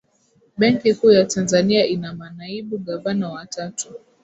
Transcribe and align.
benki 0.57 0.93
kuu 0.93 1.11
ya 1.11 1.25
tanzania 1.25 1.85
ina 1.87 2.13
manaibu 2.13 2.77
gavana 2.77 3.29
watatu 3.29 3.93